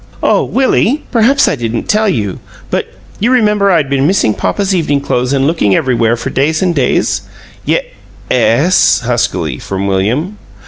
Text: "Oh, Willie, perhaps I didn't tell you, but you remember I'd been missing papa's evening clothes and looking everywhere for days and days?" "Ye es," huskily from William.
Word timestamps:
"Oh, 0.23 0.43
Willie, 0.43 1.03
perhaps 1.11 1.47
I 1.47 1.55
didn't 1.55 1.83
tell 1.87 2.09
you, 2.09 2.39
but 2.71 2.87
you 3.19 3.29
remember 3.31 3.69
I'd 3.69 3.87
been 3.87 4.07
missing 4.07 4.33
papa's 4.33 4.73
evening 4.73 4.99
clothes 5.01 5.31
and 5.31 5.45
looking 5.45 5.75
everywhere 5.75 6.17
for 6.17 6.31
days 6.31 6.63
and 6.63 6.73
days?" 6.73 7.21
"Ye 7.65 7.81
es," 8.31 9.01
huskily 9.05 9.59
from 9.59 9.85
William. 9.85 10.39